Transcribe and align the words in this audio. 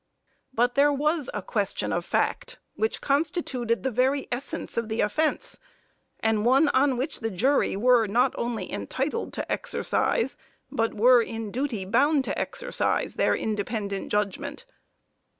But 0.51 0.73
there 0.73 0.91
was 0.91 1.29
a 1.31 1.43
question 1.43 1.93
of 1.93 2.03
fact, 2.03 2.57
which 2.73 3.01
constituted 3.01 3.83
the 3.83 3.91
very 3.91 4.27
essence 4.31 4.75
of 4.75 4.89
the 4.89 4.99
offence, 4.99 5.59
and 6.21 6.43
one 6.43 6.69
on 6.69 6.97
which 6.97 7.19
the 7.19 7.29
jury 7.29 7.75
were 7.75 8.07
not 8.07 8.33
only 8.35 8.73
entitled 8.73 9.31
to 9.33 9.51
exercise, 9.51 10.37
but 10.71 10.95
were 10.95 11.21
in 11.21 11.51
duty 11.51 11.85
bound 11.85 12.23
to 12.23 12.39
exercise, 12.39 13.13
their 13.13 13.35
independent 13.35 14.11
judgment. 14.11 14.65